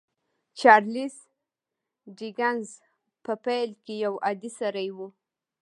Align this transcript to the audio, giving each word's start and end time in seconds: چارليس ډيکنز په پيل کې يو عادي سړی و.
چارليس 0.59 1.15
ډيکنز 2.17 2.69
په 3.23 3.33
پيل 3.45 3.69
کې 3.83 3.93
يو 4.05 4.13
عادي 4.25 4.51
سړی 4.59 4.89
و. 4.95 4.97